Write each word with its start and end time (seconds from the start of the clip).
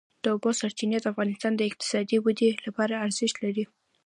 د 0.23 0.25
اوبو 0.33 0.49
سرچینې 0.59 0.97
د 1.01 1.05
افغانستان 1.13 1.51
د 1.55 1.61
اقتصادي 1.69 2.17
ودې 2.21 2.49
لپاره 2.65 3.01
ارزښت 3.05 3.35
لري. 3.45 3.65